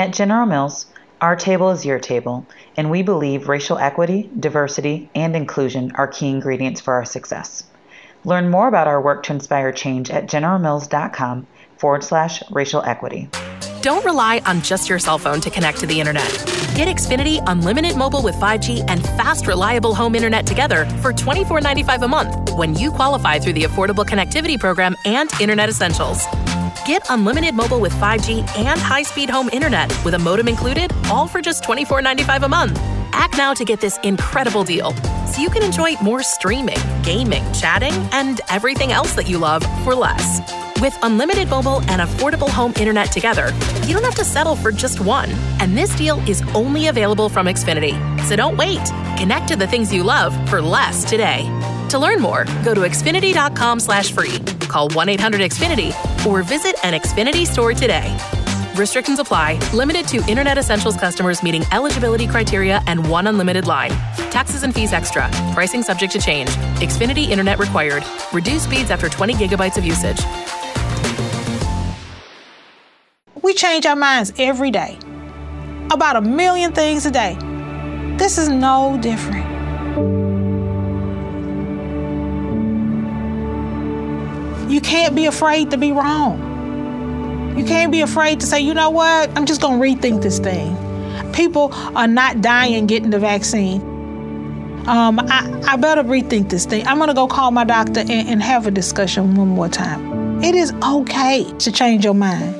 At 0.00 0.14
General 0.14 0.46
Mills, 0.46 0.86
our 1.20 1.36
table 1.36 1.68
is 1.72 1.84
your 1.84 1.98
table, 1.98 2.46
and 2.74 2.90
we 2.90 3.02
believe 3.02 3.50
racial 3.50 3.76
equity, 3.76 4.30
diversity, 4.40 5.10
and 5.14 5.36
inclusion 5.36 5.92
are 5.94 6.08
key 6.08 6.30
ingredients 6.30 6.80
for 6.80 6.94
our 6.94 7.04
success. 7.04 7.64
Learn 8.24 8.48
more 8.48 8.66
about 8.66 8.88
our 8.88 8.98
work 8.98 9.24
to 9.24 9.34
inspire 9.34 9.72
change 9.72 10.10
at 10.10 10.24
generalmills.com 10.26 11.46
forward 11.76 12.02
slash 12.02 12.42
racial 12.50 12.82
equity. 12.82 13.28
Don't 13.82 14.02
rely 14.02 14.40
on 14.46 14.62
just 14.62 14.88
your 14.88 14.98
cell 14.98 15.18
phone 15.18 15.42
to 15.42 15.50
connect 15.50 15.80
to 15.80 15.86
the 15.86 16.00
internet. 16.00 16.30
Get 16.74 16.88
Xfinity 16.88 17.42
Unlimited 17.46 17.94
Mobile 17.94 18.22
with 18.22 18.36
5G 18.36 18.86
and 18.88 19.04
fast, 19.04 19.46
reliable 19.46 19.94
home 19.94 20.14
internet 20.14 20.46
together 20.46 20.86
for 21.02 21.12
$24.95 21.12 22.02
a 22.02 22.08
month 22.08 22.54
when 22.54 22.74
you 22.74 22.90
qualify 22.90 23.38
through 23.38 23.52
the 23.52 23.64
Affordable 23.64 24.06
Connectivity 24.06 24.58
Program 24.58 24.96
and 25.04 25.28
Internet 25.42 25.68
Essentials. 25.68 26.24
Get 26.90 27.06
unlimited 27.08 27.54
mobile 27.54 27.80
with 27.80 27.92
5G 27.92 28.40
and 28.58 28.80
high 28.80 29.04
speed 29.04 29.30
home 29.30 29.48
internet 29.52 29.88
with 30.04 30.14
a 30.14 30.18
modem 30.18 30.48
included, 30.48 30.92
all 31.04 31.28
for 31.28 31.40
just 31.40 31.62
$24.95 31.62 32.42
a 32.42 32.48
month. 32.48 32.76
Act 33.12 33.36
now 33.36 33.54
to 33.54 33.64
get 33.64 33.80
this 33.80 34.00
incredible 34.02 34.64
deal 34.64 34.92
so 35.24 35.40
you 35.40 35.50
can 35.50 35.62
enjoy 35.62 35.94
more 36.02 36.20
streaming, 36.24 36.80
gaming, 37.04 37.44
chatting, 37.52 37.92
and 38.10 38.40
everything 38.48 38.90
else 38.90 39.12
that 39.12 39.28
you 39.28 39.38
love 39.38 39.62
for 39.84 39.94
less. 39.94 40.40
With 40.80 40.98
unlimited 41.04 41.48
mobile 41.48 41.80
and 41.82 42.02
affordable 42.02 42.48
home 42.48 42.72
internet 42.76 43.12
together, 43.12 43.52
you 43.86 43.94
don't 43.94 44.02
have 44.02 44.16
to 44.16 44.24
settle 44.24 44.56
for 44.56 44.72
just 44.72 44.98
one. 44.98 45.30
And 45.60 45.78
this 45.78 45.94
deal 45.94 46.18
is 46.28 46.42
only 46.56 46.88
available 46.88 47.28
from 47.28 47.46
Xfinity. 47.46 47.94
So 48.24 48.34
don't 48.34 48.56
wait. 48.56 48.84
Connect 49.16 49.46
to 49.46 49.54
the 49.54 49.68
things 49.68 49.94
you 49.94 50.02
love 50.02 50.34
for 50.48 50.60
less 50.60 51.04
today. 51.04 51.46
To 51.90 51.98
learn 51.98 52.20
more, 52.20 52.44
go 52.64 52.72
to 52.72 52.82
Xfinity.com 52.82 53.80
slash 53.80 54.12
free, 54.12 54.38
call 54.68 54.88
1-800-XFINITY, 54.90 56.24
or 56.24 56.44
visit 56.44 56.76
an 56.84 56.94
Xfinity 56.94 57.44
store 57.44 57.74
today. 57.74 58.16
Restrictions 58.76 59.18
apply. 59.18 59.58
Limited 59.74 60.06
to 60.06 60.24
Internet 60.30 60.56
Essentials 60.56 60.96
customers 60.96 61.42
meeting 61.42 61.64
eligibility 61.72 62.28
criteria 62.28 62.80
and 62.86 63.10
one 63.10 63.26
unlimited 63.26 63.66
line. 63.66 63.90
Taxes 64.30 64.62
and 64.62 64.72
fees 64.72 64.92
extra. 64.92 65.28
Pricing 65.52 65.82
subject 65.82 66.12
to 66.12 66.20
change. 66.20 66.50
Xfinity 66.78 67.28
Internet 67.28 67.58
required. 67.58 68.04
Reduced 68.32 68.66
speeds 68.66 68.92
after 68.92 69.08
20 69.08 69.34
gigabytes 69.34 69.76
of 69.76 69.84
usage. 69.84 70.20
We 73.42 73.52
change 73.52 73.84
our 73.84 73.96
minds 73.96 74.32
every 74.38 74.70
day. 74.70 74.96
About 75.90 76.14
a 76.14 76.20
million 76.20 76.72
things 76.72 77.04
a 77.04 77.10
day. 77.10 77.36
This 78.16 78.38
is 78.38 78.48
no 78.48 78.96
different. 79.02 79.49
You 84.70 84.80
can't 84.80 85.16
be 85.16 85.26
afraid 85.26 85.72
to 85.72 85.76
be 85.76 85.90
wrong. 85.90 87.58
You 87.58 87.64
can't 87.64 87.90
be 87.90 88.02
afraid 88.02 88.38
to 88.40 88.46
say, 88.46 88.60
you 88.60 88.72
know 88.72 88.90
what, 88.90 89.36
I'm 89.36 89.44
just 89.44 89.60
going 89.60 89.80
to 89.80 89.84
rethink 89.84 90.22
this 90.22 90.38
thing. 90.38 90.76
People 91.32 91.70
are 91.96 92.06
not 92.06 92.40
dying 92.40 92.86
getting 92.86 93.10
the 93.10 93.18
vaccine. 93.18 93.80
Um, 94.86 95.18
I, 95.18 95.62
I 95.66 95.76
better 95.76 96.04
rethink 96.04 96.50
this 96.50 96.66
thing. 96.66 96.86
I'm 96.86 96.98
going 96.98 97.08
to 97.08 97.14
go 97.14 97.26
call 97.26 97.50
my 97.50 97.64
doctor 97.64 98.00
and, 98.00 98.10
and 98.10 98.42
have 98.42 98.68
a 98.68 98.70
discussion 98.70 99.34
one 99.34 99.48
more 99.48 99.68
time. 99.68 100.42
It 100.42 100.54
is 100.54 100.72
okay 100.84 101.44
to 101.58 101.72
change 101.72 102.04
your 102.04 102.14
mind. 102.14 102.59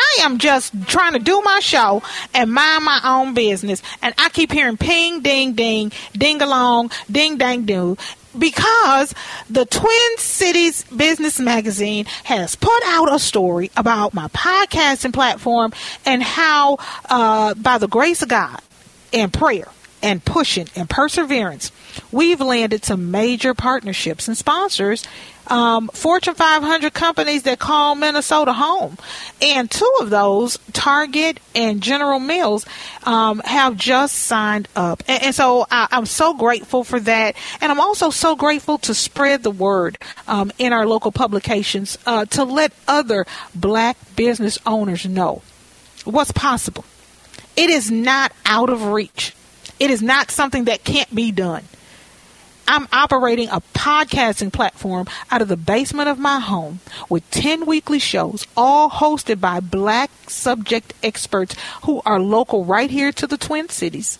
am 0.19 0.37
just 0.37 0.73
trying 0.87 1.13
to 1.13 1.19
do 1.19 1.41
my 1.41 1.59
show 1.59 2.01
and 2.33 2.51
mind 2.51 2.85
my 2.85 2.99
own 3.03 3.33
business, 3.33 3.81
and 4.01 4.13
I 4.17 4.29
keep 4.29 4.51
hearing 4.51 4.77
ping, 4.77 5.21
ding, 5.21 5.53
ding, 5.53 5.91
ding 6.13 6.41
along, 6.41 6.91
ding, 7.09 7.37
dang, 7.37 7.65
do. 7.65 7.97
Because 8.37 9.13
the 9.49 9.65
Twin 9.65 10.17
Cities 10.17 10.83
Business 10.85 11.37
Magazine 11.37 12.05
has 12.23 12.55
put 12.55 12.81
out 12.85 13.13
a 13.13 13.19
story 13.19 13.69
about 13.75 14.13
my 14.13 14.27
podcasting 14.29 15.13
platform 15.13 15.73
and 16.05 16.23
how, 16.23 16.77
uh, 17.09 17.53
by 17.55 17.77
the 17.77 17.89
grace 17.89 18.21
of 18.21 18.29
God 18.29 18.61
and 19.11 19.33
prayer 19.33 19.67
and 20.01 20.23
pushing 20.23 20.67
and 20.75 20.89
perseverance, 20.89 21.71
we've 22.11 22.41
landed 22.41 22.85
some 22.85 23.11
major 23.11 23.53
partnerships 23.53 24.27
and 24.27 24.37
sponsors 24.37 25.03
um, 25.47 25.89
Fortune 25.89 26.35
500 26.35 26.93
companies 26.93 27.43
that 27.43 27.59
call 27.59 27.95
Minnesota 27.95 28.53
home. 28.53 28.97
And 29.41 29.69
two 29.69 29.91
of 29.99 30.09
those, 30.09 30.57
Target 30.71 31.39
and 31.53 31.81
General 31.81 32.19
Mills, 32.19 32.65
um, 33.03 33.41
have 33.43 33.75
just 33.75 34.15
signed 34.15 34.67
up. 34.75 35.03
And, 35.07 35.23
and 35.23 35.35
so 35.35 35.65
I, 35.69 35.87
am 35.91 36.05
so 36.05 36.33
grateful 36.33 36.83
for 36.83 36.99
that. 37.01 37.35
And 37.59 37.71
I'm 37.71 37.81
also 37.81 38.09
so 38.09 38.35
grateful 38.35 38.77
to 38.79 38.93
spread 38.93 39.43
the 39.43 39.51
word 39.51 39.97
um, 40.27 40.51
in 40.57 40.73
our 40.73 40.87
local 40.87 41.11
publications 41.11 41.97
uh, 42.05 42.25
to 42.25 42.43
let 42.43 42.71
other 42.87 43.25
black 43.53 43.97
business 44.15 44.57
owners 44.65 45.05
know 45.05 45.41
what's 46.05 46.31
possible. 46.31 46.85
It 47.57 47.69
is 47.69 47.91
not 47.91 48.31
out 48.45 48.69
of 48.69 48.85
reach. 48.85 49.35
It 49.81 49.89
is 49.89 50.03
not 50.03 50.29
something 50.29 50.65
that 50.65 50.83
can't 50.83 51.13
be 51.13 51.31
done. 51.31 51.63
I'm 52.67 52.87
operating 52.93 53.49
a 53.49 53.61
podcasting 53.73 54.53
platform 54.53 55.07
out 55.31 55.41
of 55.41 55.47
the 55.47 55.57
basement 55.57 56.07
of 56.07 56.19
my 56.19 56.39
home 56.39 56.81
with 57.09 57.27
10 57.31 57.65
weekly 57.65 57.97
shows, 57.97 58.45
all 58.55 58.91
hosted 58.91 59.41
by 59.41 59.59
black 59.59 60.11
subject 60.29 60.93
experts 61.01 61.55
who 61.85 61.99
are 62.05 62.19
local 62.19 62.63
right 62.63 62.91
here 62.91 63.11
to 63.11 63.25
the 63.25 63.37
Twin 63.37 63.69
Cities. 63.69 64.19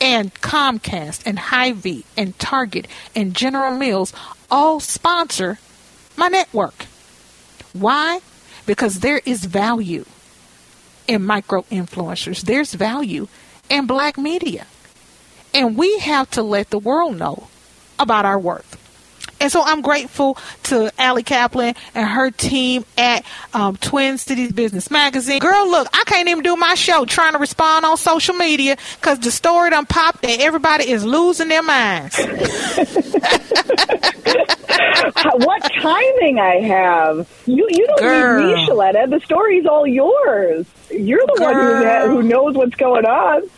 And 0.00 0.32
Comcast 0.34 1.22
and 1.26 1.40
Hy-Vee 1.40 2.04
and 2.16 2.38
Target 2.38 2.86
and 3.16 3.34
General 3.34 3.76
Mills 3.76 4.12
all 4.52 4.78
sponsor 4.78 5.58
my 6.16 6.28
network. 6.28 6.86
Why? 7.72 8.20
Because 8.66 9.00
there 9.00 9.20
is 9.26 9.46
value 9.46 10.04
in 11.08 11.26
micro 11.26 11.62
influencers. 11.72 12.42
There's 12.42 12.74
value 12.74 13.26
in 13.70 13.86
black 13.86 14.18
media. 14.18 14.66
And 15.54 15.76
we 15.76 15.98
have 16.00 16.30
to 16.32 16.42
let 16.42 16.70
the 16.70 16.78
world 16.78 17.18
know 17.18 17.48
about 17.98 18.24
our 18.24 18.38
worth. 18.38 18.76
And 19.40 19.50
so 19.50 19.62
I'm 19.64 19.80
grateful 19.80 20.36
to 20.64 20.92
Allie 21.00 21.22
Kaplan 21.22 21.74
and 21.94 22.06
her 22.08 22.30
team 22.30 22.84
at 22.98 23.24
um, 23.54 23.76
Twin 23.78 24.18
Cities 24.18 24.52
Business 24.52 24.90
Magazine. 24.90 25.38
Girl, 25.38 25.66
look, 25.70 25.88
I 25.94 26.02
can't 26.04 26.28
even 26.28 26.42
do 26.42 26.56
my 26.56 26.74
show 26.74 27.06
trying 27.06 27.32
to 27.32 27.38
respond 27.38 27.86
on 27.86 27.96
social 27.96 28.34
media 28.34 28.76
because 28.96 29.18
the 29.18 29.30
story 29.30 29.70
done 29.70 29.86
popped 29.86 30.26
and 30.26 30.42
everybody 30.42 30.90
is 30.90 31.06
losing 31.06 31.48
their 31.48 31.62
minds. 31.62 32.18
what 35.38 35.62
timing 35.80 36.38
I 36.38 36.60
have. 36.60 37.28
You 37.46 37.66
you 37.70 37.86
don't 37.86 37.98
Girl. 37.98 38.46
need 38.46 38.54
me, 38.54 38.66
Sheletta. 38.66 39.08
The 39.08 39.20
story's 39.20 39.64
all 39.64 39.86
yours. 39.86 40.66
You're 40.90 41.24
the 41.26 41.36
Girl. 41.38 41.46
one 41.46 42.10
who, 42.10 42.16
who 42.16 42.28
knows 42.28 42.56
what's 42.56 42.76
going 42.76 43.06
on. 43.06 43.48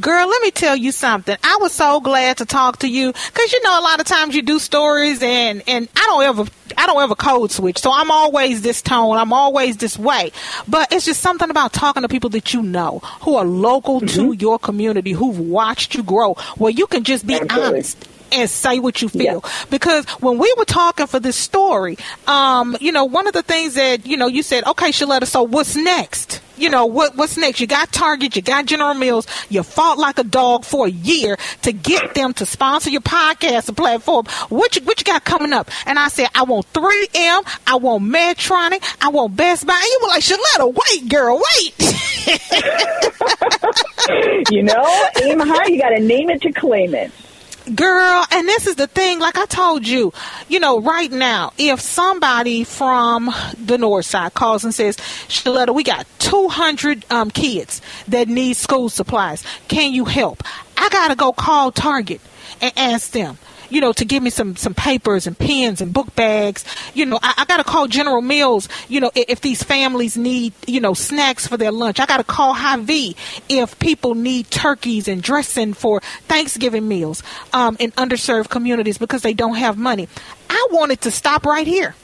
Girl, 0.00 0.26
let 0.26 0.42
me 0.42 0.50
tell 0.50 0.74
you 0.74 0.90
something. 0.90 1.36
I 1.42 1.58
was 1.60 1.72
so 1.72 2.00
glad 2.00 2.38
to 2.38 2.46
talk 2.46 2.78
to 2.78 2.88
you 2.88 3.12
because 3.12 3.52
you 3.52 3.62
know 3.62 3.78
a 3.78 3.82
lot 3.82 4.00
of 4.00 4.06
times 4.06 4.34
you 4.34 4.42
do 4.42 4.58
stories 4.58 5.22
and 5.22 5.62
and 5.66 5.88
I 5.94 6.06
don't 6.06 6.22
ever 6.22 6.50
I 6.78 6.86
don't 6.86 7.02
ever 7.02 7.14
code 7.14 7.50
switch, 7.50 7.78
so 7.78 7.92
I'm 7.92 8.10
always 8.10 8.62
this 8.62 8.80
tone. 8.80 9.18
I'm 9.18 9.32
always 9.32 9.76
this 9.76 9.98
way. 9.98 10.32
But 10.66 10.92
it's 10.92 11.04
just 11.04 11.20
something 11.20 11.50
about 11.50 11.72
talking 11.72 12.02
to 12.02 12.08
people 12.08 12.30
that 12.30 12.54
you 12.54 12.62
know 12.62 13.00
who 13.20 13.36
are 13.36 13.44
local 13.44 14.00
mm-hmm. 14.00 14.06
to 14.06 14.32
your 14.32 14.58
community, 14.58 15.12
who've 15.12 15.38
watched 15.38 15.94
you 15.94 16.02
grow, 16.02 16.34
where 16.56 16.72
you 16.72 16.86
can 16.86 17.04
just 17.04 17.26
be 17.26 17.34
Absolutely. 17.34 17.66
honest 17.66 18.08
and 18.32 18.48
say 18.48 18.78
what 18.78 19.02
you 19.02 19.08
feel. 19.08 19.42
Yeah. 19.44 19.66
Because 19.70 20.06
when 20.20 20.38
we 20.38 20.52
were 20.56 20.64
talking 20.64 21.06
for 21.06 21.20
this 21.20 21.36
story, 21.36 21.98
um, 22.26 22.76
you 22.80 22.90
know, 22.90 23.04
one 23.04 23.26
of 23.26 23.34
the 23.34 23.42
things 23.42 23.74
that, 23.74 24.06
you 24.06 24.16
know, 24.16 24.26
you 24.26 24.42
said, 24.42 24.64
okay, 24.64 24.88
Sheletta, 24.88 25.26
so 25.26 25.42
what's 25.42 25.76
next? 25.76 26.40
You 26.56 26.68
know, 26.70 26.86
what 26.86 27.16
what's 27.16 27.36
next? 27.36 27.60
You 27.60 27.66
got 27.66 27.92
Target, 27.92 28.36
you 28.36 28.42
got 28.42 28.66
General 28.66 28.94
Mills, 28.94 29.26
you 29.48 29.62
fought 29.62 29.98
like 29.98 30.18
a 30.18 30.24
dog 30.24 30.64
for 30.64 30.86
a 30.86 30.90
year 30.90 31.36
to 31.62 31.72
get 31.72 32.14
them 32.14 32.32
to 32.34 32.46
sponsor 32.46 32.90
your 32.90 33.00
podcast 33.00 33.74
platform. 33.76 34.26
What 34.48 34.76
you, 34.76 34.82
what 34.82 35.00
you 35.00 35.04
got 35.04 35.24
coming 35.24 35.52
up? 35.52 35.70
And 35.86 35.98
I 35.98 36.08
said, 36.08 36.28
I 36.34 36.42
want 36.44 36.72
3M, 36.72 37.60
I 37.66 37.76
want 37.76 38.04
Medtronic, 38.04 38.82
I 39.00 39.08
want 39.08 39.36
Best 39.36 39.66
Buy. 39.66 39.74
And 39.74 39.84
you 39.84 39.98
were 40.02 40.08
like, 40.08 40.22
Sheletta, 40.22 40.74
wait, 40.90 41.08
girl, 41.08 41.40
wait. 41.56 41.74
you 44.50 44.62
know, 44.62 45.08
aim 45.22 45.40
high, 45.40 45.66
you 45.66 45.78
got 45.80 45.90
to 45.90 46.00
name 46.00 46.30
it 46.30 46.42
to 46.42 46.52
claim 46.52 46.94
it. 46.94 47.10
Girl, 47.74 48.26
and 48.32 48.48
this 48.48 48.66
is 48.66 48.74
the 48.74 48.88
thing, 48.88 49.20
like 49.20 49.38
I 49.38 49.46
told 49.46 49.86
you, 49.86 50.12
you 50.48 50.58
know, 50.58 50.80
right 50.80 51.10
now, 51.10 51.52
if 51.58 51.80
somebody 51.80 52.64
from 52.64 53.32
the 53.56 53.78
north 53.78 54.06
side 54.06 54.34
calls 54.34 54.64
and 54.64 54.74
says, 54.74 54.96
Sheletta, 55.28 55.72
we 55.72 55.84
got 55.84 56.06
200 56.18 57.04
um, 57.10 57.30
kids 57.30 57.80
that 58.08 58.26
need 58.26 58.54
school 58.54 58.88
supplies. 58.88 59.44
Can 59.68 59.92
you 59.92 60.04
help? 60.04 60.42
I 60.76 60.88
got 60.88 61.08
to 61.08 61.14
go 61.14 61.32
call 61.32 61.70
Target 61.70 62.20
and 62.60 62.72
ask 62.76 63.12
them 63.12 63.38
you 63.72 63.80
know, 63.80 63.92
to 63.92 64.04
give 64.04 64.22
me 64.22 64.30
some 64.30 64.56
some 64.56 64.74
papers 64.74 65.26
and 65.26 65.38
pens 65.38 65.80
and 65.80 65.92
book 65.92 66.14
bags. 66.14 66.64
You 66.94 67.06
know, 67.06 67.18
I, 67.22 67.34
I 67.38 67.44
got 67.46 67.56
to 67.56 67.64
call 67.64 67.88
General 67.88 68.20
Mills. 68.20 68.68
You 68.88 69.00
know, 69.00 69.10
if, 69.14 69.24
if, 69.28 69.40
these 69.40 69.62
families 69.62 70.16
need 70.16 70.52
you 70.66 70.80
know 70.80 70.94
snacks 70.94 71.46
for 71.46 71.56
their 71.56 71.72
lunch, 71.72 71.98
I 71.98 72.06
got 72.06 72.18
to 72.18 72.24
call 72.24 72.54
Hy-Vee 72.54 73.16
if 73.48 73.78
people 73.78 74.14
need 74.14 74.50
turkeys 74.50 75.08
and 75.08 75.22
dressing 75.22 75.72
for 75.72 76.00
Thanksgiving 76.28 76.86
meals 76.86 77.22
um, 77.52 77.76
in 77.78 77.92
underserved 77.92 78.50
communities 78.50 78.98
because 78.98 79.22
they 79.22 79.34
don't 79.34 79.56
have 79.56 79.78
money. 79.78 80.08
I 80.50 80.68
want 80.70 80.92
it 80.92 81.00
to 81.02 81.10
stop 81.10 81.46
right 81.46 81.66
here. 81.66 81.94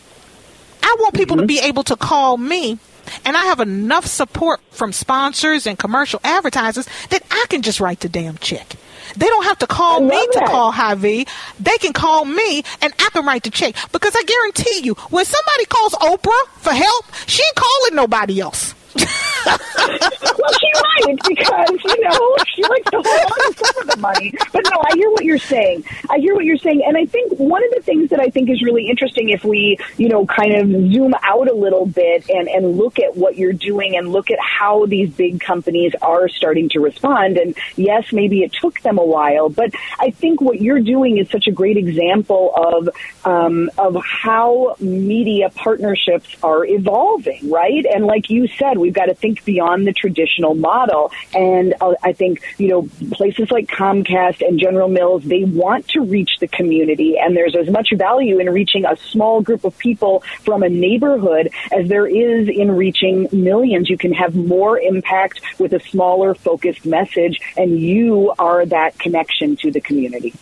I 0.82 0.96
want 1.00 1.14
people 1.14 1.36
mm-hmm. 1.36 1.42
to 1.42 1.46
be 1.46 1.60
able 1.60 1.84
to 1.84 1.96
call 1.96 2.38
me 2.38 2.78
and 3.24 3.36
I 3.36 3.44
have 3.46 3.60
enough 3.60 4.06
support 4.06 4.60
from 4.70 4.92
sponsors 4.92 5.66
and 5.66 5.78
commercial 5.78 6.20
advertisers 6.24 6.86
that 7.10 7.22
I 7.30 7.46
can 7.48 7.62
just 7.62 7.80
write 7.80 8.00
the 8.00 8.08
damn 8.08 8.38
check. 8.38 8.76
They 9.16 9.26
don't 9.26 9.44
have 9.44 9.58
to 9.58 9.66
call 9.66 10.00
me 10.00 10.08
that. 10.08 10.32
to 10.32 10.46
call 10.46 10.70
Hy-Vee. 10.72 11.26
They 11.60 11.76
can 11.78 11.92
call 11.92 12.24
me 12.24 12.62
and 12.80 12.92
I 12.98 13.08
can 13.12 13.24
write 13.24 13.42
the 13.44 13.50
check. 13.50 13.74
Because 13.92 14.14
I 14.16 14.22
guarantee 14.24 14.80
you, 14.86 14.94
when 15.10 15.24
somebody 15.24 15.64
calls 15.66 15.94
Oprah 15.94 16.48
for 16.58 16.72
help, 16.72 17.04
she 17.26 17.42
ain't 17.42 17.56
calling 17.56 17.94
nobody 17.96 18.40
else 18.40 18.74
well, 20.38 20.52
she 20.52 20.70
might 21.06 21.18
because 21.26 21.84
you 21.84 22.00
know 22.02 22.36
she 22.46 22.62
likes 22.62 22.90
to 22.90 23.02
hold 23.04 23.06
on 23.06 23.52
to 23.52 23.64
some 23.64 23.82
of 23.82 23.88
the 23.88 23.96
money. 24.00 24.32
But 24.52 24.62
no, 24.70 24.80
I 24.80 24.94
hear 24.94 25.10
what 25.10 25.24
you're 25.24 25.38
saying. 25.38 25.84
I 26.10 26.18
hear 26.18 26.34
what 26.34 26.44
you're 26.44 26.58
saying, 26.58 26.82
and 26.86 26.96
I 26.96 27.06
think 27.06 27.32
one 27.38 27.64
of 27.64 27.70
the 27.74 27.82
things 27.82 28.10
that 28.10 28.20
I 28.20 28.30
think 28.30 28.50
is 28.50 28.62
really 28.62 28.88
interesting 28.88 29.30
if 29.30 29.44
we, 29.44 29.78
you 29.96 30.08
know, 30.08 30.26
kind 30.26 30.54
of 30.54 30.92
zoom 30.92 31.14
out 31.22 31.48
a 31.48 31.54
little 31.54 31.86
bit 31.86 32.28
and 32.30 32.48
and 32.48 32.76
look 32.76 32.98
at 32.98 33.16
what 33.16 33.36
you're 33.36 33.52
doing 33.52 33.96
and 33.96 34.12
look 34.12 34.30
at 34.30 34.38
how 34.40 34.86
these 34.86 35.10
big 35.10 35.40
companies 35.40 35.92
are 36.02 36.28
starting 36.28 36.68
to 36.70 36.80
respond. 36.80 37.36
And 37.36 37.56
yes, 37.76 38.12
maybe 38.12 38.42
it 38.42 38.52
took 38.52 38.80
them 38.80 38.98
a 38.98 39.04
while, 39.04 39.48
but 39.48 39.72
I 39.98 40.10
think 40.10 40.40
what 40.40 40.60
you're 40.60 40.80
doing 40.80 41.18
is 41.18 41.28
such 41.30 41.46
a 41.46 41.52
great 41.52 41.76
example 41.76 42.52
of 42.54 42.88
um, 43.24 43.70
of 43.76 43.96
how 44.04 44.76
media 44.80 45.50
partnerships 45.50 46.28
are 46.42 46.64
evolving, 46.64 47.50
right? 47.50 47.84
And 47.86 48.06
like 48.06 48.30
you 48.30 48.48
said, 48.48 48.78
we've 48.78 48.92
got 48.92 49.06
to 49.06 49.14
think 49.14 49.44
beyond 49.44 49.86
the 49.86 49.92
traditional 49.92 50.28
model. 50.54 51.12
And 51.34 51.74
uh, 51.80 51.94
I 52.02 52.12
think, 52.12 52.42
you 52.58 52.68
know, 52.68 52.88
places 53.12 53.50
like 53.50 53.66
Comcast 53.66 54.46
and 54.46 54.58
General 54.58 54.88
Mills, 54.88 55.24
they 55.24 55.44
want 55.44 55.88
to 55.88 56.00
reach 56.00 56.30
the 56.40 56.48
community. 56.48 57.18
And 57.18 57.36
there's 57.36 57.56
as 57.56 57.68
much 57.70 57.92
value 57.94 58.38
in 58.38 58.50
reaching 58.50 58.84
a 58.84 58.96
small 58.96 59.40
group 59.40 59.64
of 59.64 59.76
people 59.78 60.22
from 60.44 60.62
a 60.62 60.68
neighborhood 60.68 61.50
as 61.72 61.88
there 61.88 62.06
is 62.06 62.48
in 62.48 62.70
reaching 62.70 63.28
millions. 63.32 63.88
You 63.90 63.98
can 63.98 64.12
have 64.12 64.34
more 64.34 64.78
impact 64.78 65.40
with 65.58 65.72
a 65.72 65.80
smaller 65.80 66.34
focused 66.34 66.86
message, 66.86 67.40
and 67.56 67.78
you 67.78 68.32
are 68.38 68.64
that 68.66 68.98
connection 68.98 69.56
to 69.56 69.70
the 69.70 69.80
community. 69.80 70.34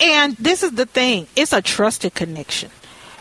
And 0.00 0.36
this 0.36 0.62
is 0.62 0.72
the 0.72 0.86
thing 0.86 1.26
it's 1.36 1.52
a 1.52 1.62
trusted 1.62 2.14
connection 2.14 2.70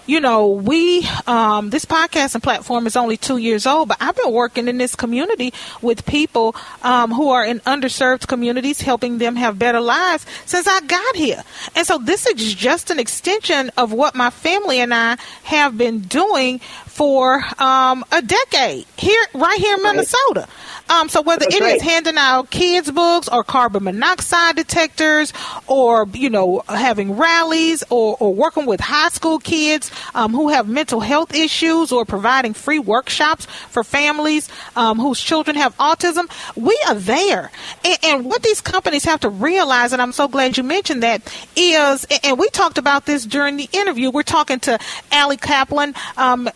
you 0.06 0.20
know, 0.20 0.48
we, 0.48 1.08
um, 1.28 1.70
this 1.70 1.86
podcasting 1.86 2.44
platform 2.44 2.88
is 2.88 2.96
only 2.96 3.18
two 3.18 3.38
years 3.38 3.66
old, 3.66 3.88
but 3.90 3.98
I've 4.00 4.16
been 4.16 4.32
working 4.32 4.68
in 4.68 4.78
this 4.78 4.96
community 4.96 5.54
with 5.82 6.06
people 6.06 6.56
um, 6.84 7.12
who 7.12 7.30
are 7.30 7.46
in 7.46 7.60
underserved 7.62 8.28
communities, 8.28 8.82
helping 8.82 9.18
them 9.18 9.36
have 9.36 9.58
better 9.58 9.82
lives 9.82 10.26
since 10.46 10.68
I 10.68 10.82
got 10.82 11.16
here. 11.16 11.44
And 11.76 11.88
so 11.88 11.98
this 11.98 12.28
is 12.28 12.54
just 12.54 12.92
an 12.92 13.00
extension 13.00 13.72
of 13.78 13.92
what 13.92 14.16
my 14.16 14.30
family 14.30 14.80
and 14.80 14.94
I 14.94 15.18
have 15.44 15.78
been 15.78 16.00
doing 16.02 16.62
for 16.96 17.44
um, 17.62 18.06
a 18.14 18.22
decade 18.22 18.86
here, 18.96 19.22
right 19.34 19.60
here 19.60 19.76
in 19.76 19.84
Minnesota. 19.84 20.48
Um, 20.88 21.10
so 21.10 21.22
whether 21.22 21.44
That's 21.44 21.56
it 21.56 21.62
right. 21.62 21.76
is 21.76 21.82
handing 21.82 22.16
out 22.16 22.52
kids 22.52 22.90
books 22.90 23.28
or 23.28 23.44
carbon 23.44 23.84
monoxide 23.84 24.56
detectors, 24.56 25.34
or 25.68 26.08
you 26.14 26.30
know 26.30 26.64
having 26.70 27.18
rallies, 27.18 27.84
or, 27.90 28.16
or 28.22 28.34
working 28.34 28.66
with 28.66 28.80
high 28.80 29.10
school 29.10 29.40
kids 29.40 29.92
um, 30.14 30.32
who 30.32 30.50
have 30.50 30.70
mental 30.70 31.02
health 31.02 31.34
issues, 31.34 31.92
or 31.92 32.06
providing 32.06 32.54
free 32.54 32.80
workshops 32.80 33.46
for 33.46 33.84
families 33.84 34.48
um, 34.78 34.98
whose 34.98 35.20
children 35.20 35.58
have 35.58 35.76
autism, 35.78 36.30
we 36.56 36.80
are 36.88 36.96
there. 36.96 37.52
And, 37.84 37.98
and 38.04 38.26
what 38.26 38.42
these 38.42 38.62
companies 38.62 39.04
have 39.04 39.20
to 39.22 39.30
realize, 39.30 39.92
and 39.92 40.02
I'm 40.02 40.14
so 40.14 40.30
glad 40.30 40.56
you 40.56 40.64
mentioned 40.64 41.04
that, 41.04 41.22
is, 41.58 42.08
and 42.24 42.40
we 42.40 42.48
talked 42.50 42.78
about 42.78 43.06
this 43.06 43.26
during 43.26 43.58
the 43.58 43.68
interview. 43.74 44.12
We're 44.12 44.24
talking 44.24 44.60
to 44.62 44.80
Allie 45.12 45.36
Kaplan 45.36 45.94
um, 46.16 46.48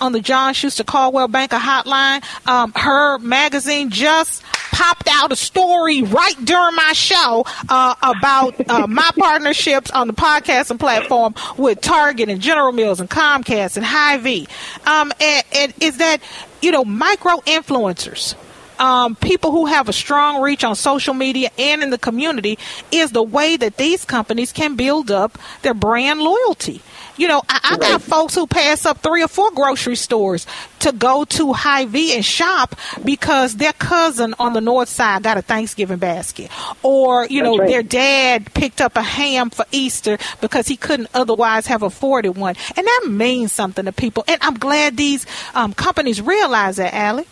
on 0.00 0.12
the 0.12 0.20
John 0.20 0.54
Schuster 0.54 0.84
Coldwell 0.84 1.28
Banker 1.28 1.56
Hotline. 1.56 2.24
Um, 2.46 2.72
her 2.74 3.18
magazine 3.18 3.90
just 3.90 4.42
popped 4.72 5.08
out 5.10 5.32
a 5.32 5.36
story 5.36 6.02
right 6.02 6.36
during 6.44 6.74
my 6.74 6.92
show 6.92 7.44
uh, 7.68 7.94
about 8.02 8.68
uh, 8.68 8.86
my 8.86 9.10
partnerships 9.18 9.90
on 9.90 10.06
the 10.06 10.12
podcasting 10.12 10.78
platform 10.78 11.34
with 11.56 11.80
Target 11.80 12.28
and 12.28 12.40
General 12.40 12.72
Mills 12.72 13.00
and 13.00 13.08
Comcast 13.08 13.76
and 13.76 13.86
Hy-Vee. 13.86 14.46
Um, 14.84 15.12
and, 15.20 15.44
and 15.54 15.74
is 15.80 15.98
that, 15.98 16.20
you 16.60 16.72
know, 16.72 16.84
micro 16.84 17.36
influencers. 17.46 18.34
Um, 18.78 19.16
people 19.16 19.52
who 19.52 19.64
have 19.66 19.88
a 19.88 19.92
strong 19.92 20.42
reach 20.42 20.62
on 20.62 20.76
social 20.76 21.14
media 21.14 21.50
and 21.56 21.82
in 21.82 21.88
the 21.88 21.96
community 21.96 22.58
is 22.92 23.12
the 23.12 23.22
way 23.22 23.56
that 23.56 23.78
these 23.78 24.04
companies 24.04 24.52
can 24.52 24.76
build 24.76 25.10
up 25.10 25.38
their 25.62 25.72
brand 25.72 26.20
loyalty. 26.20 26.82
You 27.16 27.28
know, 27.28 27.42
I, 27.48 27.60
I 27.72 27.76
got 27.78 28.02
folks 28.02 28.34
who 28.34 28.46
pass 28.46 28.84
up 28.86 28.98
three 28.98 29.22
or 29.22 29.28
four 29.28 29.50
grocery 29.52 29.96
stores 29.96 30.46
to 30.80 30.92
go 30.92 31.24
to 31.24 31.52
Hy-Vee 31.52 32.14
and 32.14 32.24
shop 32.24 32.76
because 33.04 33.56
their 33.56 33.72
cousin 33.72 34.34
on 34.38 34.52
the 34.52 34.60
north 34.60 34.88
side 34.88 35.22
got 35.22 35.38
a 35.38 35.42
Thanksgiving 35.42 35.98
basket, 35.98 36.50
or 36.82 37.26
you 37.26 37.42
That's 37.42 37.56
know, 37.56 37.58
right. 37.58 37.68
their 37.68 37.82
dad 37.82 38.52
picked 38.54 38.80
up 38.80 38.96
a 38.96 39.02
ham 39.02 39.50
for 39.50 39.64
Easter 39.72 40.18
because 40.40 40.68
he 40.68 40.76
couldn't 40.76 41.08
otherwise 41.14 41.66
have 41.66 41.82
afforded 41.82 42.36
one, 42.36 42.54
and 42.76 42.86
that 42.86 43.06
means 43.08 43.52
something 43.52 43.84
to 43.86 43.92
people. 43.92 44.24
And 44.28 44.38
I'm 44.42 44.54
glad 44.58 44.96
these 44.96 45.26
um, 45.54 45.72
companies 45.72 46.20
realize 46.20 46.76
that, 46.76 46.94
Allie. 46.94 47.26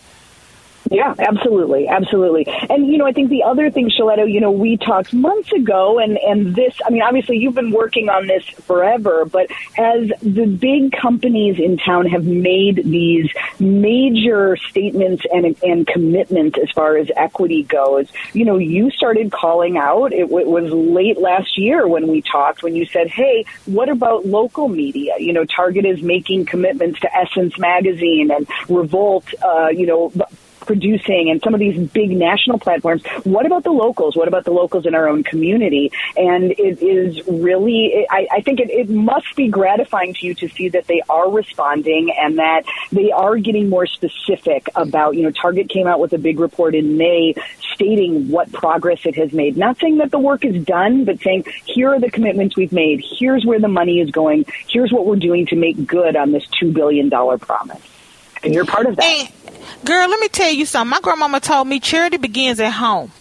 Yeah, 0.91 1.15
absolutely, 1.17 1.87
absolutely. 1.87 2.45
And 2.69 2.87
you 2.87 2.97
know, 2.99 3.07
I 3.07 3.11
think 3.11 3.29
the 3.29 3.43
other 3.43 3.71
thing, 3.71 3.89
Shaletto, 3.89 4.31
you 4.31 4.39
know, 4.39 4.51
we 4.51 4.77
talked 4.77 5.13
months 5.13 5.51
ago, 5.51 5.97
and 5.97 6.17
and 6.17 6.55
this. 6.55 6.79
I 6.85 6.91
mean, 6.91 7.01
obviously, 7.01 7.37
you've 7.37 7.55
been 7.55 7.71
working 7.71 8.09
on 8.09 8.27
this 8.27 8.43
forever, 8.65 9.25
but 9.25 9.49
as 9.77 10.09
the 10.21 10.45
big 10.45 10.91
companies 10.91 11.59
in 11.59 11.77
town 11.77 12.05
have 12.07 12.25
made 12.25 12.83
these 12.85 13.29
major 13.59 14.57
statements 14.69 15.23
and 15.31 15.55
and 15.63 15.87
commitments 15.87 16.59
as 16.61 16.69
far 16.71 16.97
as 16.97 17.09
equity 17.15 17.63
goes, 17.63 18.07
you 18.33 18.45
know, 18.45 18.57
you 18.57 18.91
started 18.91 19.31
calling 19.31 19.77
out. 19.77 20.13
It, 20.13 20.29
it 20.31 20.47
was 20.47 20.71
late 20.71 21.17
last 21.17 21.57
year 21.57 21.87
when 21.87 22.07
we 22.07 22.21
talked, 22.21 22.61
when 22.61 22.75
you 22.75 22.85
said, 22.85 23.07
"Hey, 23.07 23.45
what 23.65 23.89
about 23.89 24.27
local 24.27 24.67
media? 24.67 25.15
You 25.17 25.33
know, 25.33 25.45
Target 25.45 25.85
is 25.85 26.03
making 26.03 26.45
commitments 26.45 26.99
to 26.99 27.09
Essence 27.15 27.57
Magazine 27.57 28.29
and 28.29 28.47
Revolt. 28.69 29.25
Uh, 29.43 29.69
you 29.69 29.87
know." 29.87 30.11
Producing 30.65 31.29
and 31.29 31.41
some 31.41 31.53
of 31.53 31.59
these 31.59 31.77
big 31.89 32.11
national 32.11 32.59
platforms. 32.59 33.03
What 33.23 33.45
about 33.45 33.63
the 33.63 33.71
locals? 33.71 34.15
What 34.15 34.27
about 34.27 34.45
the 34.45 34.51
locals 34.51 34.85
in 34.85 34.95
our 34.95 35.07
own 35.07 35.23
community? 35.23 35.91
And 36.15 36.51
it 36.51 36.81
is 36.81 37.25
really, 37.27 38.05
I, 38.09 38.27
I 38.31 38.41
think 38.41 38.59
it, 38.59 38.69
it 38.69 38.89
must 38.89 39.35
be 39.35 39.47
gratifying 39.47 40.13
to 40.15 40.25
you 40.25 40.33
to 40.35 40.49
see 40.49 40.69
that 40.69 40.87
they 40.87 41.01
are 41.09 41.29
responding 41.29 42.13
and 42.17 42.39
that 42.39 42.63
they 42.91 43.11
are 43.11 43.37
getting 43.37 43.69
more 43.69 43.85
specific 43.85 44.69
about, 44.75 45.15
you 45.15 45.23
know, 45.23 45.31
Target 45.31 45.69
came 45.69 45.87
out 45.87 45.99
with 45.99 46.13
a 46.13 46.17
big 46.17 46.39
report 46.39 46.75
in 46.75 46.97
May 46.97 47.35
stating 47.73 48.29
what 48.29 48.51
progress 48.51 49.05
it 49.05 49.15
has 49.15 49.33
made. 49.33 49.57
Not 49.57 49.77
saying 49.79 49.97
that 49.97 50.11
the 50.11 50.19
work 50.19 50.45
is 50.45 50.63
done, 50.65 51.05
but 51.05 51.19
saying 51.21 51.45
here 51.65 51.93
are 51.93 51.99
the 51.99 52.09
commitments 52.09 52.55
we've 52.55 52.71
made. 52.71 53.03
Here's 53.19 53.45
where 53.45 53.59
the 53.59 53.67
money 53.67 53.99
is 53.99 54.11
going. 54.11 54.45
Here's 54.67 54.91
what 54.91 55.05
we're 55.05 55.17
doing 55.17 55.45
to 55.47 55.55
make 55.55 55.85
good 55.85 56.15
on 56.15 56.31
this 56.31 56.45
$2 56.61 56.73
billion 56.73 57.09
promise. 57.09 57.81
And 58.43 58.53
you're 58.53 58.65
part 58.65 58.85
of 58.85 58.95
that. 58.97 59.31
Girl, 59.83 60.09
let 60.09 60.19
me 60.19 60.27
tell 60.27 60.51
you 60.51 60.65
something. 60.65 60.89
My 60.89 60.99
grandmama 61.01 61.39
told 61.39 61.67
me 61.67 61.79
charity 61.79 62.17
begins 62.17 62.59
at 62.59 62.71
home. 62.71 63.11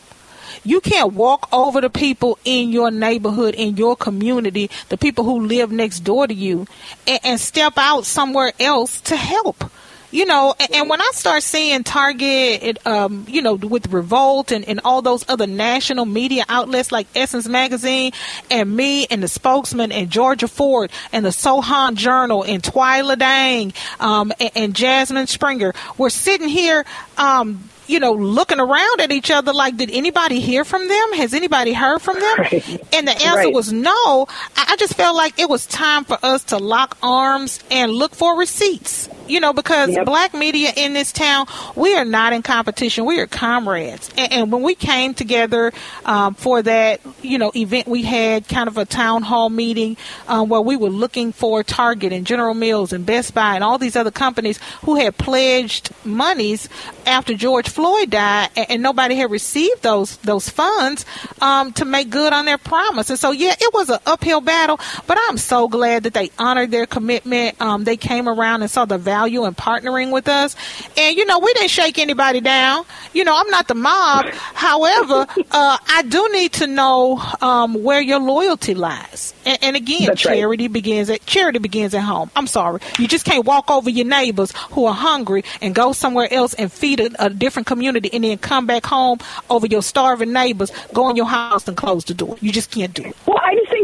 You 0.64 0.80
can't 0.80 1.12
walk 1.12 1.48
over 1.52 1.80
the 1.80 1.90
people 1.90 2.38
in 2.44 2.70
your 2.70 2.90
neighborhood, 2.90 3.54
in 3.54 3.76
your 3.76 3.96
community, 3.96 4.70
the 4.88 4.96
people 4.96 5.24
who 5.24 5.46
live 5.46 5.70
next 5.70 6.00
door 6.00 6.26
to 6.26 6.32
you, 6.32 6.66
and, 7.06 7.20
and 7.22 7.40
step 7.40 7.74
out 7.76 8.06
somewhere 8.06 8.52
else 8.58 9.00
to 9.02 9.16
help 9.16 9.64
you 10.14 10.26
know, 10.26 10.54
and, 10.60 10.72
and, 10.72 10.88
when 10.88 11.00
I 11.00 11.10
start 11.12 11.42
seeing 11.42 11.82
Target, 11.82 12.86
um, 12.86 13.26
you 13.28 13.42
know, 13.42 13.54
with 13.54 13.92
Revolt 13.92 14.52
and, 14.52 14.64
and 14.64 14.80
all 14.84 15.02
those 15.02 15.24
other 15.28 15.48
national 15.48 16.04
media 16.04 16.44
outlets 16.48 16.92
like 16.92 17.08
Essence 17.16 17.48
Magazine 17.48 18.12
and 18.48 18.76
me 18.76 19.06
and 19.06 19.24
the 19.24 19.26
spokesman 19.26 19.90
and 19.90 20.08
Georgia 20.08 20.46
Fort 20.46 20.92
and 21.12 21.24
the 21.24 21.30
Sahan 21.30 21.96
Journal 21.96 22.44
and 22.44 22.62
Twyla 22.62 23.18
Dang 23.18 23.72
um, 23.98 24.32
and, 24.38 24.50
and 24.54 24.74
Jasmine 24.76 25.26
Springer, 25.26 25.74
we're 25.98 26.10
sitting 26.10 26.48
here 26.48 26.84
um, 27.18 27.68
you 27.86 28.00
know, 28.00 28.12
looking 28.12 28.60
around 28.60 29.00
at 29.00 29.12
each 29.12 29.30
other 29.30 29.52
like, 29.52 29.76
did 29.76 29.90
anybody 29.90 30.40
hear 30.40 30.64
from 30.64 30.88
them? 30.88 31.12
Has 31.14 31.34
anybody 31.34 31.72
heard 31.72 32.00
from 32.00 32.18
them? 32.18 32.38
Right. 32.38 32.94
And 32.94 33.08
the 33.08 33.12
answer 33.12 33.36
right. 33.36 33.52
was 33.52 33.72
no. 33.72 34.26
I 34.56 34.76
just 34.78 34.94
felt 34.94 35.16
like 35.16 35.38
it 35.38 35.48
was 35.48 35.66
time 35.66 36.04
for 36.04 36.18
us 36.22 36.44
to 36.44 36.58
lock 36.58 36.96
arms 37.02 37.60
and 37.70 37.92
look 37.92 38.14
for 38.14 38.38
receipts. 38.38 39.08
You 39.26 39.40
know, 39.40 39.54
because 39.54 39.88
yep. 39.88 40.04
black 40.04 40.34
media 40.34 40.70
in 40.76 40.92
this 40.92 41.10
town, 41.10 41.46
we 41.74 41.96
are 41.96 42.04
not 42.04 42.34
in 42.34 42.42
competition. 42.42 43.06
We 43.06 43.20
are 43.20 43.26
comrades. 43.26 44.10
And, 44.18 44.32
and 44.32 44.52
when 44.52 44.60
we 44.60 44.74
came 44.74 45.14
together 45.14 45.72
um, 46.04 46.34
for 46.34 46.60
that, 46.60 47.00
you 47.22 47.38
know, 47.38 47.50
event, 47.56 47.88
we 47.88 48.02
had 48.02 48.46
kind 48.48 48.68
of 48.68 48.76
a 48.76 48.84
town 48.84 49.22
hall 49.22 49.48
meeting 49.48 49.96
um, 50.28 50.50
where 50.50 50.60
we 50.60 50.76
were 50.76 50.90
looking 50.90 51.32
for 51.32 51.62
Target 51.62 52.12
and 52.12 52.26
General 52.26 52.52
Mills 52.52 52.92
and 52.92 53.06
Best 53.06 53.32
Buy 53.32 53.54
and 53.54 53.64
all 53.64 53.78
these 53.78 53.96
other 53.96 54.10
companies 54.10 54.58
who 54.82 54.96
had 54.96 55.16
pledged 55.16 55.90
monies 56.04 56.68
after 57.06 57.32
George 57.32 57.68
Floyd 57.74 58.10
died, 58.10 58.50
and, 58.56 58.70
and 58.70 58.82
nobody 58.82 59.16
had 59.16 59.32
received 59.32 59.82
those 59.82 60.16
those 60.18 60.48
funds 60.48 61.04
um, 61.40 61.72
to 61.72 61.84
make 61.84 62.08
good 62.08 62.32
on 62.32 62.44
their 62.44 62.56
promise. 62.56 63.10
And 63.10 63.18
so, 63.18 63.32
yeah, 63.32 63.54
it 63.58 63.74
was 63.74 63.90
an 63.90 63.98
uphill 64.06 64.40
battle, 64.40 64.78
but 65.08 65.18
I'm 65.28 65.36
so 65.38 65.66
glad 65.66 66.04
that 66.04 66.14
they 66.14 66.30
honored 66.38 66.70
their 66.70 66.86
commitment. 66.86 67.60
Um, 67.60 67.82
they 67.82 67.96
came 67.96 68.28
around 68.28 68.62
and 68.62 68.70
saw 68.70 68.84
the 68.84 68.96
value 68.96 69.44
in 69.44 69.54
partnering 69.54 70.12
with 70.12 70.28
us, 70.28 70.54
and 70.96 71.16
you 71.16 71.24
know, 71.26 71.40
we 71.40 71.52
didn't 71.54 71.70
shake 71.70 71.98
anybody 71.98 72.40
down. 72.40 72.84
You 73.12 73.24
know, 73.24 73.36
I'm 73.36 73.50
not 73.50 73.66
the 73.66 73.74
mob. 73.74 74.26
However, 74.26 75.26
uh, 75.50 75.78
I 75.88 76.04
do 76.08 76.28
need 76.32 76.52
to 76.54 76.68
know 76.68 77.20
um, 77.40 77.82
where 77.82 78.00
your 78.00 78.20
loyalty 78.20 78.74
lies. 78.74 79.34
And, 79.44 79.58
and 79.62 79.76
again, 79.76 80.06
That's 80.06 80.22
charity 80.22 80.68
right. 80.68 80.72
begins 80.72 81.10
at 81.10 81.26
charity 81.26 81.58
begins 81.58 81.92
at 81.92 82.02
home. 82.02 82.30
I'm 82.36 82.46
sorry, 82.46 82.80
you 83.00 83.08
just 83.08 83.24
can't 83.24 83.44
walk 83.44 83.68
over 83.68 83.90
your 83.90 84.06
neighbors 84.06 84.52
who 84.70 84.86
are 84.86 84.94
hungry 84.94 85.42
and 85.60 85.74
go 85.74 85.92
somewhere 85.92 86.32
else 86.32 86.54
and 86.54 86.72
feed 86.72 87.00
a, 87.00 87.26
a 87.26 87.30
different 87.30 87.63
community 87.64 88.10
and 88.12 88.24
then 88.24 88.38
come 88.38 88.66
back 88.66 88.86
home 88.86 89.18
over 89.50 89.66
your 89.66 89.82
starving 89.82 90.32
neighbors, 90.32 90.70
go 90.92 91.08
in 91.10 91.16
your 91.16 91.26
house 91.26 91.66
and 91.68 91.76
close 91.76 92.04
the 92.04 92.14
door. 92.14 92.36
You 92.40 92.52
just 92.52 92.70
can't 92.70 92.94
do 92.94 93.04
it. 93.04 93.16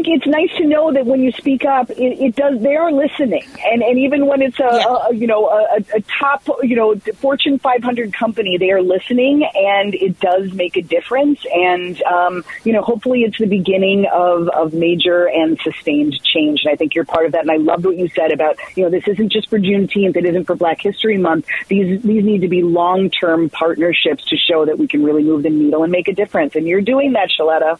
Well, 0.01 0.09
I 0.09 0.17
just 0.17 0.21
think 0.21 0.21
it's 0.21 0.27
nice 0.27 0.57
to 0.57 0.67
know 0.67 0.91
that 0.93 1.05
when 1.05 1.21
you 1.21 1.31
speak 1.31 1.65
up, 1.65 1.89
it, 1.89 2.19
it 2.19 2.35
does. 2.35 2.61
They 2.61 2.75
are 2.75 2.91
listening, 2.91 3.43
and 3.65 3.81
and 3.81 3.99
even 3.99 4.25
when 4.25 4.41
it's 4.41 4.59
a, 4.59 4.69
yeah. 4.71 5.07
a 5.09 5.13
you 5.13 5.27
know 5.27 5.47
a, 5.47 5.77
a 5.95 6.01
top 6.19 6.47
you 6.63 6.75
know 6.75 6.95
Fortune 7.15 7.59
500 7.59 8.13
company, 8.13 8.57
they 8.57 8.71
are 8.71 8.81
listening, 8.81 9.43
and 9.53 9.93
it 9.93 10.19
does 10.19 10.53
make 10.53 10.77
a 10.77 10.81
difference. 10.81 11.39
And 11.53 12.01
um, 12.03 12.43
you 12.63 12.73
know, 12.73 12.81
hopefully, 12.81 13.21
it's 13.21 13.37
the 13.37 13.47
beginning 13.47 14.05
of 14.11 14.49
of 14.49 14.73
major 14.73 15.27
and 15.27 15.59
sustained 15.63 16.21
change. 16.23 16.61
And 16.63 16.73
I 16.73 16.75
think 16.75 16.95
you're 16.95 17.05
part 17.05 17.25
of 17.25 17.33
that. 17.33 17.41
And 17.41 17.51
I 17.51 17.57
loved 17.57 17.85
what 17.85 17.97
you 17.97 18.09
said 18.09 18.31
about 18.31 18.57
you 18.75 18.83
know 18.83 18.89
this 18.89 19.07
isn't 19.07 19.31
just 19.31 19.49
for 19.49 19.59
Juneteenth, 19.59 20.15
it 20.15 20.25
isn't 20.25 20.45
for 20.45 20.55
Black 20.55 20.81
History 20.81 21.17
Month. 21.17 21.47
These 21.67 22.01
these 22.03 22.23
need 22.23 22.41
to 22.41 22.47
be 22.47 22.63
long 22.63 23.09
term 23.09 23.49
partnerships 23.49 24.25
to 24.25 24.37
show 24.37 24.65
that 24.65 24.77
we 24.77 24.87
can 24.87 25.03
really 25.03 25.23
move 25.23 25.43
the 25.43 25.49
needle 25.49 25.83
and 25.83 25.91
make 25.91 26.07
a 26.07 26.13
difference. 26.13 26.55
And 26.55 26.67
you're 26.67 26.81
doing 26.81 27.13
that, 27.13 27.29
Sheletta. 27.29 27.79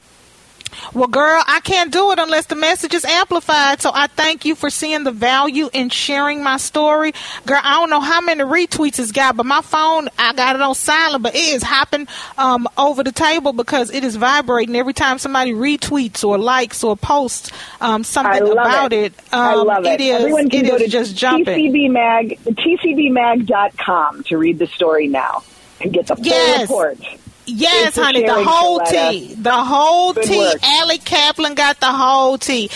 Well, 0.94 1.08
girl, 1.08 1.44
I 1.48 1.60
can't 1.62 1.92
do 1.92 2.12
it 2.12 2.20
unless 2.20 2.48
the 2.48 2.56
message 2.56 2.94
is 2.94 3.06
amplified. 3.06 3.82
So 3.82 3.92
I 3.94 4.08
thank 4.08 4.46
you 4.46 4.56
for 4.56 4.70
seeing 4.70 5.04
the 5.04 5.12
value 5.12 5.70
in 5.74 5.90
sharing 5.90 6.44
my 6.44 6.58
story. 6.58 7.14
Girl, 7.46 7.60
I 7.62 7.80
don't 7.80 7.90
know 7.90 8.00
how 8.00 8.22
many 8.22 8.44
retweets 8.44 9.00
it's 9.00 9.12
got, 9.12 9.38
but 9.38 9.46
my 9.46 9.62
phone, 9.62 10.10
I 10.18 10.34
got 10.34 10.56
it 10.56 10.62
on 10.62 10.76
silent, 10.76 11.24
but 11.24 11.36
it 11.36 11.40
is 11.40 11.64
hopping 11.64 12.08
um, 12.38 12.68
over 12.78 13.04
the 13.04 13.12
table 13.12 13.54
because 13.54 13.92
it 13.92 14.04
is 14.04 14.16
vibrating 14.16 14.76
every 14.76 14.94
time 14.94 15.18
somebody 15.18 15.54
retweets 15.54 16.24
or 16.24 16.38
likes 16.38 16.84
or 16.84 16.96
posts 16.96 17.52
um, 17.80 18.04
something 18.04 18.52
about 18.52 18.94
it. 18.94 19.14
it. 19.14 19.20
Um, 19.34 19.42
I 19.42 19.54
love 19.56 19.86
it. 19.86 20.00
It 20.00 20.02
is, 20.02 20.16
Everyone 20.22 20.50
can 20.50 20.66
it 20.66 20.70
go 20.70 20.78
to 20.78 20.88
just 20.88 21.16
jumping. 21.16 21.72
TCBmag, 21.72 22.40
TCBmag.com 22.40 24.24
to 24.26 24.38
read 24.38 24.60
the 24.60 24.68
story 24.68 25.08
now 25.08 25.44
and 25.80 25.94
get 25.94 26.08
the 26.08 26.16
full 26.16 26.26
yes. 26.26 26.62
report. 26.62 27.00
Yes, 27.46 27.96
honey, 27.96 28.26
the 28.26 28.44
whole 28.44 28.80
tea. 28.82 29.34
The 29.36 29.52
whole 29.52 30.14
Good 30.14 30.24
tea. 30.26 30.40
Work. 30.40 30.64
Allie 30.64 30.98
Kaplan 31.00 31.56
got 31.56 31.80
the 31.80 31.92
whole 31.92 32.38
tea. 32.38 32.70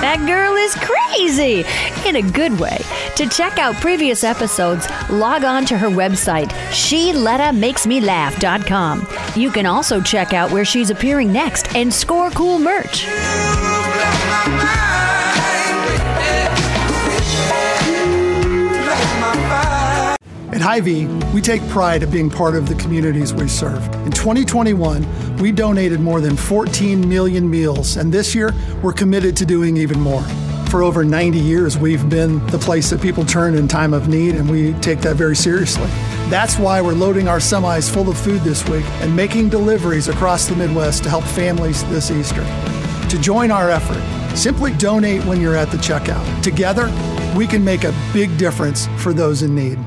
That 0.00 0.24
girl 0.26 0.54
is 0.54 0.74
crazy 0.76 1.64
in 2.08 2.16
a 2.16 2.22
good 2.22 2.58
way. 2.60 2.78
To 3.16 3.28
check 3.28 3.58
out 3.58 3.74
previous 3.76 4.24
episodes, 4.24 4.86
log 5.10 5.44
on 5.44 5.64
to 5.66 5.76
her 5.76 5.88
website, 5.88 6.48
SheLettaMakesMeLaugh.com. 6.70 9.06
You 9.34 9.50
can 9.50 9.66
also 9.66 10.00
check 10.00 10.32
out 10.32 10.50
where 10.52 10.64
she's 10.64 10.88
appearing 10.90 11.32
next 11.32 11.74
and 11.74 11.92
score 11.92 12.30
cool 12.30 12.58
merch. 12.58 13.06
Hy-Vee, 20.66 21.06
we 21.32 21.40
take 21.40 21.62
pride 21.68 22.02
of 22.02 22.10
being 22.10 22.28
part 22.28 22.56
of 22.56 22.68
the 22.68 22.74
communities 22.74 23.32
we 23.32 23.46
serve. 23.46 23.86
In 24.04 24.10
2021, 24.10 25.36
we 25.36 25.52
donated 25.52 26.00
more 26.00 26.20
than 26.20 26.36
14 26.36 27.08
million 27.08 27.48
meals, 27.48 27.96
and 27.96 28.12
this 28.12 28.34
year, 28.34 28.52
we're 28.82 28.92
committed 28.92 29.36
to 29.36 29.46
doing 29.46 29.76
even 29.76 30.00
more. 30.00 30.24
For 30.68 30.82
over 30.82 31.04
90 31.04 31.38
years, 31.38 31.78
we've 31.78 32.10
been 32.10 32.44
the 32.48 32.58
place 32.58 32.90
that 32.90 33.00
people 33.00 33.24
turn 33.24 33.54
in 33.54 33.68
time 33.68 33.94
of 33.94 34.08
need, 34.08 34.34
and 34.34 34.50
we 34.50 34.72
take 34.80 34.98
that 35.02 35.14
very 35.14 35.36
seriously. 35.36 35.86
That's 36.30 36.58
why 36.58 36.80
we're 36.80 36.94
loading 36.94 37.28
our 37.28 37.38
semis 37.38 37.88
full 37.88 38.08
of 38.08 38.18
food 38.18 38.40
this 38.40 38.68
week 38.68 38.84
and 39.02 39.14
making 39.14 39.50
deliveries 39.50 40.08
across 40.08 40.48
the 40.48 40.56
Midwest 40.56 41.04
to 41.04 41.08
help 41.08 41.22
families 41.22 41.84
this 41.90 42.10
Easter. 42.10 42.44
To 43.10 43.20
join 43.20 43.52
our 43.52 43.70
effort, 43.70 44.02
simply 44.36 44.72
donate 44.72 45.24
when 45.26 45.40
you're 45.40 45.54
at 45.54 45.70
the 45.70 45.76
checkout. 45.76 46.42
Together, 46.42 46.92
we 47.38 47.46
can 47.46 47.62
make 47.62 47.84
a 47.84 47.94
big 48.12 48.36
difference 48.36 48.88
for 48.98 49.12
those 49.12 49.42
in 49.42 49.54
need. 49.54 49.78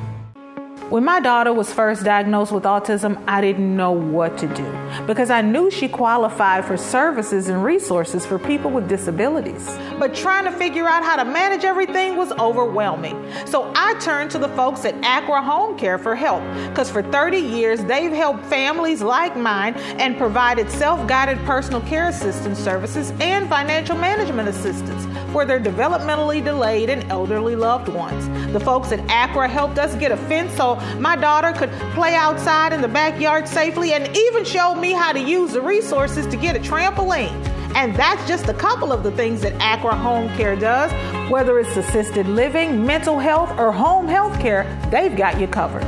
When 0.90 1.04
my 1.04 1.20
daughter 1.20 1.54
was 1.54 1.72
first 1.72 2.04
diagnosed 2.04 2.52
with 2.52 2.64
autism, 2.64 3.24
I 3.28 3.42
didn't 3.42 3.78
know 3.78 3.92
what 3.92 4.40
to 4.40 4.48
do 4.48 5.06
because 5.06 5.30
I 5.30 5.42
knew 5.42 5.70
she 5.70 5.88
qualified 5.88 6.66
for 6.66 6.78
services 6.78 7.48
and 7.48 7.64
resources 7.64 8.26
for 8.26 8.40
people 8.40 8.72
with 8.72 8.90
disabilities. 8.90 9.78
But 10.00 10.16
trying 10.16 10.46
to 10.46 10.52
figure 10.52 10.88
out 10.88 11.04
how 11.04 11.18
to 11.18 11.26
manage 11.26 11.64
everything 11.64 12.18
was 12.18 12.32
overwhelming. 12.32 13.24
So 13.46 13.72
I 13.76 14.00
turned 14.00 14.32
to 14.32 14.40
the 14.40 14.48
folks 14.50 14.84
at 14.84 14.96
Acra 15.04 15.44
Home 15.44 15.78
Care 15.78 16.00
for 16.00 16.16
help 16.16 16.42
because 16.70 16.90
for 16.90 17.04
30 17.04 17.38
years 17.38 17.84
they've 17.84 18.12
helped 18.12 18.44
families 18.46 19.04
like 19.04 19.38
mine 19.38 19.76
and 19.76 20.18
provided 20.18 20.72
self 20.72 21.08
guided 21.08 21.38
personal 21.46 21.82
care 21.82 22.08
assistance 22.08 22.58
services 22.58 23.14
and 23.20 23.48
financial 23.48 23.96
management 23.96 24.50
assistance 24.50 25.06
for 25.32 25.46
their 25.46 25.60
developmentally 25.60 26.44
delayed 26.44 26.90
and 26.90 27.04
elderly 27.12 27.56
loved 27.56 27.90
ones. 27.90 28.28
The 28.52 28.60
folks 28.60 28.92
at 28.92 29.00
Acra 29.10 29.48
helped 29.48 29.78
us 29.78 29.94
get 29.96 30.12
a 30.12 30.18
fence 30.18 30.56
so 30.56 30.76
my 30.98 31.16
daughter 31.16 31.52
could 31.52 31.72
play 31.94 32.16
outside 32.16 32.74
in 32.74 32.82
the 32.82 32.88
backyard 32.88 33.48
safely 33.48 33.94
and 33.94 34.16
even 34.18 34.44
showed 34.44 34.76
me 34.76 34.92
how 34.92 35.12
to 35.12 35.20
use 35.20 35.54
the 35.54 35.62
resources 35.62 36.26
to 36.28 36.38
get 36.38 36.56
a 36.56 36.60
trampoline. 36.60 37.46
And 37.76 37.96
that's 37.96 38.28
just 38.28 38.48
a 38.48 38.54
couple 38.54 38.92
of 38.92 39.04
the 39.04 39.12
things 39.12 39.42
that 39.42 39.54
Acra 39.62 39.96
Home 39.96 40.28
Care 40.30 40.56
does. 40.56 40.92
Whether 41.30 41.60
it's 41.60 41.78
assisted 41.78 42.28
living, 42.28 42.84
mental 42.84 43.20
health, 43.20 43.52
or 43.60 43.72
home 43.72 44.08
health 44.08 44.40
care, 44.40 44.66
they've 44.90 45.16
got 45.16 45.40
you 45.40 45.48
covered. 45.48 45.84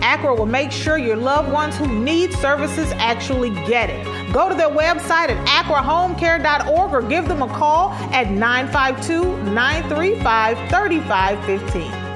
Acra 0.00 0.34
will 0.34 0.46
make 0.46 0.70
sure 0.70 0.98
your 0.98 1.16
loved 1.16 1.50
ones 1.50 1.76
who 1.76 1.88
need 1.88 2.32
services 2.34 2.92
actually 2.92 3.50
get 3.50 3.90
it. 3.90 4.15
Go 4.32 4.48
to 4.48 4.54
their 4.54 4.68
website 4.68 5.28
at 5.28 5.46
acrahomecare.org 5.46 6.92
or 6.92 7.02
give 7.02 7.28
them 7.28 7.42
a 7.42 7.48
call 7.48 7.90
at 8.12 8.30
952 8.30 9.22
935 9.52 10.58
3515. 10.68 12.06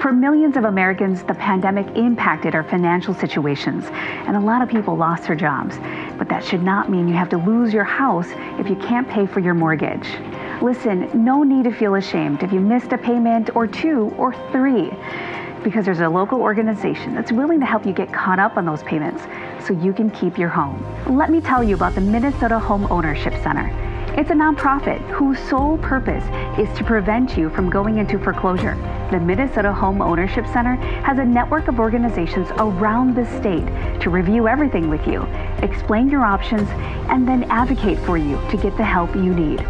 For 0.00 0.12
millions 0.12 0.56
of 0.56 0.64
Americans, 0.64 1.22
the 1.22 1.34
pandemic 1.34 1.86
impacted 1.96 2.54
our 2.54 2.64
financial 2.64 3.14
situations, 3.14 3.84
and 3.92 4.34
a 4.34 4.40
lot 4.40 4.62
of 4.62 4.68
people 4.68 4.96
lost 4.96 5.26
their 5.26 5.36
jobs. 5.36 5.78
But 6.18 6.28
that 6.30 6.42
should 6.42 6.62
not 6.62 6.90
mean 6.90 7.06
you 7.06 7.14
have 7.14 7.28
to 7.30 7.36
lose 7.36 7.72
your 7.72 7.84
house 7.84 8.28
if 8.58 8.68
you 8.68 8.76
can't 8.76 9.08
pay 9.08 9.26
for 9.26 9.40
your 9.40 9.54
mortgage. 9.54 10.08
Listen, 10.62 11.10
no 11.14 11.42
need 11.42 11.64
to 11.64 11.70
feel 11.70 11.94
ashamed 11.96 12.42
if 12.42 12.50
you 12.52 12.60
missed 12.60 12.92
a 12.92 12.98
payment 12.98 13.54
or 13.54 13.66
two 13.66 14.12
or 14.16 14.34
three, 14.50 14.90
because 15.62 15.84
there's 15.84 16.00
a 16.00 16.08
local 16.08 16.40
organization 16.40 17.14
that's 17.14 17.30
willing 17.30 17.60
to 17.60 17.66
help 17.66 17.84
you 17.84 17.92
get 17.92 18.10
caught 18.12 18.38
up 18.38 18.56
on 18.56 18.64
those 18.64 18.82
payments 18.82 19.22
so 19.66 19.72
you 19.74 19.92
can 19.92 20.10
keep 20.10 20.38
your 20.38 20.48
home. 20.48 20.84
Let 21.06 21.30
me 21.30 21.40
tell 21.40 21.62
you 21.62 21.74
about 21.74 21.94
the 21.94 22.00
Minnesota 22.00 22.58
Home 22.58 22.86
Ownership 22.90 23.34
Center. 23.42 23.68
It's 24.16 24.30
a 24.30 24.34
nonprofit 24.34 25.00
whose 25.10 25.38
sole 25.38 25.78
purpose 25.78 26.24
is 26.58 26.68
to 26.76 26.84
prevent 26.84 27.36
you 27.36 27.48
from 27.50 27.70
going 27.70 27.98
into 27.98 28.18
foreclosure. 28.18 28.74
The 29.10 29.20
Minnesota 29.20 29.72
Home 29.72 30.02
Ownership 30.02 30.46
Center 30.52 30.74
has 31.04 31.18
a 31.18 31.24
network 31.24 31.68
of 31.68 31.78
organizations 31.78 32.48
around 32.58 33.14
the 33.14 33.24
state 33.38 33.66
to 34.00 34.10
review 34.10 34.48
everything 34.48 34.90
with 34.90 35.06
you, 35.06 35.22
explain 35.62 36.08
your 36.10 36.24
options, 36.24 36.68
and 37.08 37.26
then 37.26 37.44
advocate 37.44 37.98
for 38.00 38.18
you 38.18 38.36
to 38.50 38.56
get 38.56 38.76
the 38.76 38.84
help 38.84 39.14
you 39.14 39.32
need. 39.32 39.60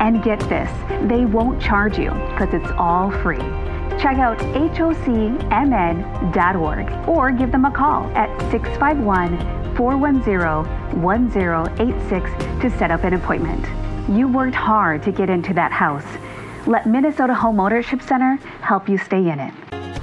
And 0.00 0.22
get 0.22 0.40
this, 0.48 0.70
they 1.08 1.26
won't 1.26 1.60
charge 1.60 1.98
you 1.98 2.10
because 2.10 2.54
it's 2.54 2.72
all 2.78 3.10
free. 3.10 3.71
Check 4.02 4.18
out 4.18 4.36
hocmn.org 4.38 5.08
or 7.08 7.30
give 7.30 7.52
them 7.52 7.64
a 7.64 7.70
call 7.70 8.06
at 8.16 8.28
651 8.50 9.76
410 9.76 11.00
1086 11.00 12.30
to 12.62 12.78
set 12.78 12.90
up 12.90 13.04
an 13.04 13.14
appointment. 13.14 13.64
You 14.10 14.26
worked 14.26 14.56
hard 14.56 15.04
to 15.04 15.12
get 15.12 15.30
into 15.30 15.54
that 15.54 15.70
house. 15.70 16.04
Let 16.66 16.88
Minnesota 16.88 17.32
Home 17.32 17.60
Ownership 17.60 18.02
Center 18.02 18.40
help 18.60 18.88
you 18.88 18.98
stay 18.98 19.30
in 19.30 19.38
it. 19.38 19.54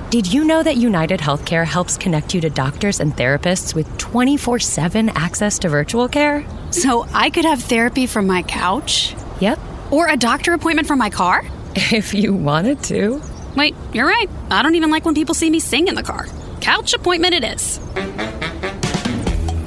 Did 0.10 0.32
you 0.32 0.46
know 0.46 0.64
that 0.64 0.78
United 0.78 1.20
Healthcare 1.20 1.66
helps 1.66 1.98
connect 1.98 2.34
you 2.34 2.40
to 2.40 2.50
doctors 2.50 3.02
and 3.02 3.12
therapists 3.12 3.76
with 3.76 3.98
24 3.98 4.60
7 4.60 5.10
access 5.10 5.60
to 5.60 5.68
virtual 5.68 6.08
care? 6.08 6.46
So 6.72 7.06
I 7.14 7.30
could 7.30 7.44
have 7.44 7.62
therapy 7.62 8.06
from 8.06 8.28
my 8.28 8.44
couch? 8.44 9.14
Yep. 9.42 9.60
Or 9.92 10.08
a 10.08 10.16
doctor 10.16 10.54
appointment 10.54 10.88
from 10.88 11.00
my 11.00 11.10
car? 11.10 11.44
If 11.92 12.14
you 12.14 12.34
wanted 12.34 12.82
to. 12.84 13.22
Wait, 13.56 13.76
you're 13.94 14.08
right. 14.08 14.30
I 14.50 14.62
don't 14.62 14.76
even 14.76 14.92
like 14.92 15.06
when 15.06 15.16
people 15.16 15.36
see 15.36 15.50
me 15.50 15.60
sing 15.60 15.88
in 15.88 15.96
the 15.96 16.04
car. 16.04 16.28
Couch 16.62 16.94
appointment 16.94 17.34
it 17.34 17.44
is. 17.44 17.80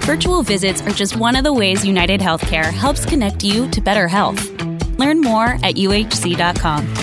Virtual 0.07 0.43
visits 0.43 0.83
are 0.83 0.91
just 0.91 1.17
one 1.17 1.37
of 1.37 1.45
the 1.45 1.53
ways 1.53 1.85
United 1.85 2.21
Healthcare 2.21 2.73
helps 2.73 3.05
connect 3.05 3.45
you 3.45 3.71
to 3.71 3.81
better 3.81 4.09
health. 4.09 4.51
Learn 4.99 5.21
more 5.21 5.47
at 5.63 5.77
uhc.com. 5.77 6.95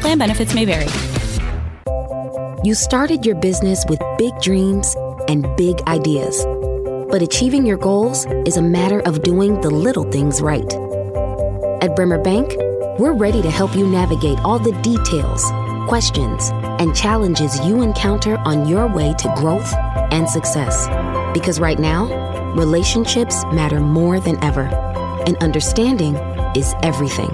Plan 0.00 0.18
benefits 0.18 0.54
may 0.54 0.64
vary. 0.64 0.88
You 2.64 2.74
started 2.74 3.26
your 3.26 3.34
business 3.34 3.84
with 3.88 4.00
big 4.18 4.32
dreams 4.40 4.94
and 5.28 5.44
big 5.56 5.80
ideas. 5.88 6.44
But 7.10 7.22
achieving 7.22 7.66
your 7.66 7.76
goals 7.76 8.24
is 8.46 8.56
a 8.56 8.62
matter 8.62 9.00
of 9.00 9.22
doing 9.22 9.60
the 9.60 9.70
little 9.70 10.10
things 10.10 10.40
right. 10.40 10.72
At 11.82 11.96
Bremer 11.96 12.22
Bank, 12.22 12.54
we're 12.98 13.14
ready 13.14 13.42
to 13.42 13.50
help 13.50 13.74
you 13.74 13.86
navigate 13.88 14.38
all 14.40 14.58
the 14.58 14.72
details, 14.82 15.50
questions, 15.86 16.50
and 16.80 16.94
challenges 16.94 17.58
you 17.66 17.82
encounter 17.82 18.38
on 18.38 18.66
your 18.66 18.86
way 18.86 19.14
to 19.18 19.32
growth 19.36 19.72
and 20.10 20.28
success. 20.28 20.88
Because 21.34 21.60
right 21.60 21.78
now, 21.78 22.52
relationships 22.54 23.44
matter 23.52 23.80
more 23.80 24.20
than 24.20 24.42
ever, 24.42 24.64
and 25.26 25.36
understanding 25.42 26.16
is 26.54 26.74
everything. 26.82 27.30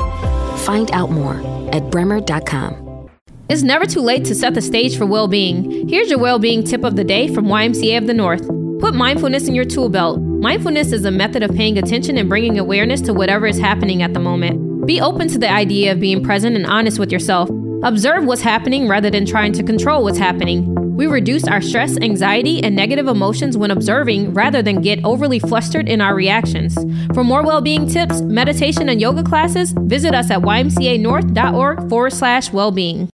Find 0.59 0.91
out 0.93 1.11
more 1.11 1.37
at 1.73 1.91
bremer.com. 1.91 3.09
It's 3.49 3.63
never 3.63 3.87
too 3.87 4.01
late 4.01 4.27
to 4.27 4.35
set 4.35 4.53
the 4.53 4.61
stage 4.61 4.99
for 4.99 5.07
well 5.07 5.27
being. 5.27 5.89
Here's 5.89 6.11
your 6.11 6.19
well 6.19 6.39
being 6.39 6.63
tip 6.65 6.85
of 6.85 6.97
the 6.97 7.05
day 7.05 7.33
from 7.33 7.47
YMCA 7.47 7.97
of 7.97 8.07
the 8.07 8.15
North. 8.15 8.47
Put 8.79 8.95
mindfulness 8.95 9.49
in 9.49 9.55
your 9.55 9.65
tool 9.65 9.89
belt. 9.89 10.21
Mindfulness 10.21 10.93
is 10.93 11.05
a 11.05 11.11
method 11.11 11.43
of 11.43 11.55
paying 11.57 11.79
attention 11.79 12.19
and 12.19 12.29
bringing 12.29 12.59
awareness 12.59 13.01
to 13.03 13.15
whatever 13.15 13.47
is 13.47 13.59
happening 13.59 14.03
at 14.03 14.15
the 14.15 14.21
moment. 14.21 14.87
Be 14.87 15.01
open 15.01 15.29
to 15.29 15.39
the 15.39 15.51
idea 15.51 15.93
of 15.93 16.01
being 16.01 16.23
present 16.23 16.57
and 16.57 16.67
honest 16.67 16.99
with 16.99 17.11
yourself. 17.11 17.49
Observe 17.85 18.25
what's 18.25 18.43
happening 18.43 18.89
rather 18.89 19.09
than 19.09 19.25
trying 19.25 19.53
to 19.53 19.63
control 19.63 20.03
what's 20.03 20.19
happening. 20.19 20.75
We 20.97 21.07
reduce 21.07 21.45
our 21.45 21.61
stress, 21.61 21.97
anxiety, 21.99 22.61
and 22.61 22.75
negative 22.75 23.07
emotions 23.07 23.57
when 23.57 23.71
observing 23.71 24.35
rather 24.35 24.63
than 24.63 24.83
get 24.83 24.99
overly 25.05 25.39
flustered 25.39 25.89
in 25.89 26.01
our 26.01 26.13
reactions. 26.13 26.77
For 27.15 27.23
more 27.23 27.45
well 27.45 27.61
being 27.61 27.89
tips, 27.89 28.21
meditation, 28.21 28.89
and 28.89 29.01
yoga 29.01 29.23
classes, 29.23 29.71
visit 29.71 30.13
us 30.13 30.29
at 30.29 30.41
ymcanorth.org 30.41 31.89
forward 31.89 32.13
slash 32.13 32.53
well 32.53 32.73
being. 32.73 33.07